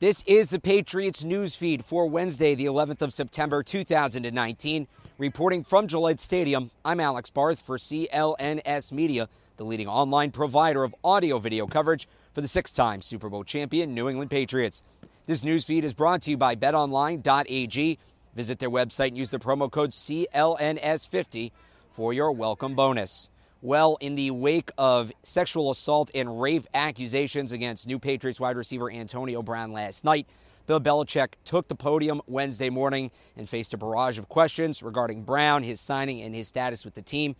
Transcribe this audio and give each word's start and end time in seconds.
This 0.00 0.22
is 0.28 0.50
the 0.50 0.60
Patriots 0.60 1.24
news 1.24 1.56
feed 1.56 1.84
for 1.84 2.06
Wednesday, 2.06 2.54
the 2.54 2.66
11th 2.66 3.02
of 3.02 3.12
September, 3.12 3.64
2019. 3.64 4.86
Reporting 5.18 5.64
from 5.64 5.88
Gillette 5.88 6.20
Stadium, 6.20 6.70
I'm 6.84 7.00
Alex 7.00 7.30
Barth 7.30 7.60
for 7.60 7.78
CLNS 7.78 8.92
Media, 8.92 9.28
the 9.56 9.64
leading 9.64 9.88
online 9.88 10.30
provider 10.30 10.84
of 10.84 10.94
audio 11.02 11.40
video 11.40 11.66
coverage 11.66 12.06
for 12.32 12.40
the 12.40 12.46
six 12.46 12.70
time 12.70 13.02
Super 13.02 13.28
Bowl 13.28 13.42
champion 13.42 13.92
New 13.92 14.08
England 14.08 14.30
Patriots. 14.30 14.84
This 15.26 15.42
news 15.42 15.64
feed 15.64 15.84
is 15.84 15.94
brought 15.94 16.22
to 16.22 16.30
you 16.30 16.36
by 16.36 16.54
betonline.ag. 16.54 17.98
Visit 18.36 18.60
their 18.60 18.70
website 18.70 19.08
and 19.08 19.18
use 19.18 19.30
the 19.30 19.40
promo 19.40 19.68
code 19.68 19.90
CLNS50 19.90 21.50
for 21.90 22.12
your 22.12 22.30
welcome 22.30 22.76
bonus. 22.76 23.30
Well, 23.60 23.98
in 24.00 24.14
the 24.14 24.30
wake 24.30 24.70
of 24.78 25.10
sexual 25.24 25.72
assault 25.72 26.12
and 26.14 26.40
rape 26.40 26.68
accusations 26.74 27.50
against 27.50 27.88
new 27.88 27.98
Patriots 27.98 28.38
wide 28.38 28.56
receiver 28.56 28.88
Antonio 28.88 29.42
Brown 29.42 29.72
last 29.72 30.04
night, 30.04 30.28
Bill 30.68 30.80
Belichick 30.80 31.32
took 31.44 31.66
the 31.66 31.74
podium 31.74 32.22
Wednesday 32.28 32.70
morning 32.70 33.10
and 33.36 33.48
faced 33.48 33.74
a 33.74 33.76
barrage 33.76 34.16
of 34.16 34.28
questions 34.28 34.80
regarding 34.80 35.24
Brown, 35.24 35.64
his 35.64 35.80
signing, 35.80 36.22
and 36.22 36.36
his 36.36 36.46
status 36.46 36.84
with 36.84 36.94
the 36.94 37.02
team. 37.02 37.34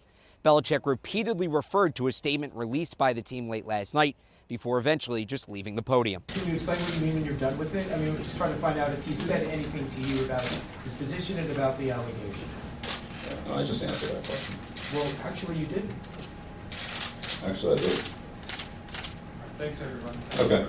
Belichick 0.45 0.87
repeatedly 0.87 1.47
referred 1.47 1.95
to 1.95 2.09
a 2.09 2.13
statement 2.13 2.53
released 2.57 2.99
by 2.99 3.13
the 3.13 3.23
team 3.23 3.49
late 3.49 3.65
last 3.65 3.95
night 3.95 4.17
before 4.49 4.79
eventually 4.79 5.25
just 5.25 5.49
leaving 5.49 5.77
the 5.77 5.83
podium. 5.83 6.25
Can 6.27 6.49
you 6.49 6.55
explain 6.55 6.79
what 6.79 6.95
you 6.97 7.07
mean 7.07 7.15
when 7.15 7.25
you're 7.25 7.35
done 7.35 7.57
with 7.59 7.77
it? 7.77 7.93
I 7.93 7.97
mean, 7.97 8.13
we're 8.13 8.19
just 8.19 8.37
trying 8.37 8.55
to 8.55 8.59
find 8.59 8.77
out 8.77 8.91
if 8.91 9.05
he 9.05 9.15
said 9.15 9.47
anything 9.51 9.89
to 9.89 10.09
you 10.09 10.25
about 10.25 10.45
his 10.83 10.95
position 10.95 11.39
and 11.39 11.49
about 11.53 11.79
the 11.79 11.93
allegation. 11.93 12.68
No, 13.47 13.55
I 13.55 13.65
just 13.65 13.83
answered 13.83 14.17
that 14.17 14.25
question. 14.25 14.55
Well, 14.95 15.11
actually, 15.25 15.57
you 15.57 15.67
didn't. 15.67 15.93
Actually, 17.47 17.75
I 17.75 17.77
did. 17.77 17.99
Thanks, 19.59 19.81
everyone. 19.81 20.17
Okay. 20.39 20.67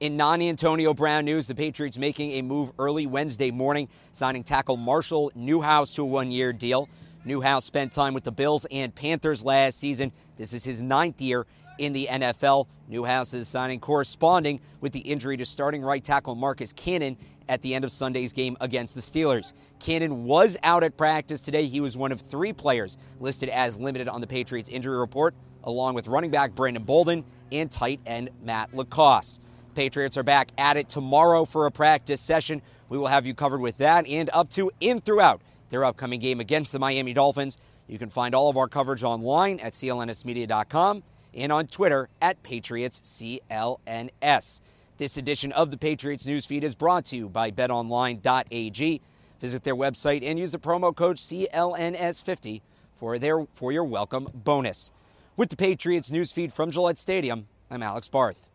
In 0.00 0.16
non 0.16 0.42
Antonio 0.42 0.92
Brown 0.92 1.24
news, 1.24 1.46
the 1.46 1.54
Patriots 1.54 1.96
making 1.96 2.32
a 2.32 2.42
move 2.42 2.72
early 2.78 3.06
Wednesday 3.06 3.50
morning, 3.50 3.88
signing 4.12 4.42
tackle 4.42 4.76
Marshall 4.76 5.30
Newhouse 5.34 5.94
to 5.94 6.02
a 6.02 6.06
one 6.06 6.30
year 6.30 6.52
deal. 6.52 6.88
Newhouse 7.24 7.64
spent 7.64 7.90
time 7.90 8.12
with 8.12 8.24
the 8.24 8.32
Bills 8.32 8.66
and 8.70 8.94
Panthers 8.94 9.44
last 9.44 9.78
season. 9.78 10.12
This 10.36 10.52
is 10.52 10.62
his 10.62 10.82
ninth 10.82 11.20
year 11.20 11.46
in 11.78 11.92
the 11.92 12.06
NFL. 12.10 12.66
Newhouse 12.88 13.32
is 13.32 13.48
signing 13.48 13.80
corresponding 13.80 14.60
with 14.80 14.92
the 14.92 15.00
injury 15.00 15.36
to 15.38 15.46
starting 15.46 15.82
right 15.82 16.04
tackle 16.04 16.34
Marcus 16.34 16.72
Cannon 16.72 17.16
at 17.48 17.62
the 17.62 17.74
end 17.74 17.84
of 17.84 17.92
Sunday's 17.92 18.32
game 18.32 18.56
against 18.60 18.94
the 18.94 19.00
Steelers. 19.00 19.52
Cannon 19.80 20.24
was 20.24 20.58
out 20.62 20.84
at 20.84 20.96
practice 20.96 21.40
today. 21.40 21.64
He 21.64 21.80
was 21.80 21.96
one 21.96 22.12
of 22.12 22.20
three 22.20 22.52
players 22.52 22.96
listed 23.20 23.48
as 23.48 23.78
limited 23.78 24.08
on 24.08 24.20
the 24.20 24.26
Patriots 24.26 24.68
injury 24.68 24.98
report, 24.98 25.34
along 25.64 25.94
with 25.94 26.06
running 26.06 26.30
back 26.30 26.54
Brandon 26.54 26.82
Bolden 26.82 27.24
and 27.50 27.70
tight 27.70 28.00
end 28.06 28.30
Matt 28.42 28.74
LaCosse. 28.74 29.40
Patriots 29.74 30.16
are 30.16 30.22
back 30.22 30.50
at 30.58 30.76
it 30.76 30.88
tomorrow 30.88 31.44
for 31.44 31.66
a 31.66 31.70
practice 31.70 32.20
session. 32.20 32.62
We 32.88 32.98
will 32.98 33.08
have 33.08 33.26
you 33.26 33.34
covered 33.34 33.60
with 33.60 33.78
that 33.78 34.06
and 34.06 34.30
up 34.32 34.50
to 34.50 34.70
and 34.80 35.04
throughout 35.04 35.40
their 35.74 35.84
upcoming 35.84 36.20
game 36.20 36.38
against 36.38 36.70
the 36.70 36.78
Miami 36.78 37.12
Dolphins. 37.12 37.56
You 37.88 37.98
can 37.98 38.08
find 38.08 38.32
all 38.32 38.48
of 38.48 38.56
our 38.56 38.68
coverage 38.68 39.02
online 39.02 39.58
at 39.58 39.72
clnsmedia.com 39.72 41.02
and 41.34 41.50
on 41.50 41.66
Twitter 41.66 42.08
at 42.22 42.40
PatriotsCLNS. 42.44 44.60
This 44.96 45.16
edition 45.16 45.50
of 45.50 45.72
the 45.72 45.76
Patriots 45.76 46.24
Newsfeed 46.24 46.62
is 46.62 46.76
brought 46.76 47.06
to 47.06 47.16
you 47.16 47.28
by 47.28 47.50
betonline.ag. 47.50 49.00
Visit 49.40 49.64
their 49.64 49.74
website 49.74 50.24
and 50.24 50.38
use 50.38 50.52
the 50.52 50.60
promo 50.60 50.94
code 50.94 51.16
CLNS50 51.16 52.60
for, 52.94 53.18
their, 53.18 53.44
for 53.52 53.72
your 53.72 53.82
welcome 53.82 54.28
bonus. 54.32 54.92
With 55.36 55.48
the 55.48 55.56
Patriots 55.56 56.08
Newsfeed 56.08 56.52
from 56.52 56.70
Gillette 56.70 56.98
Stadium, 56.98 57.48
I'm 57.68 57.82
Alex 57.82 58.06
Barth. 58.06 58.53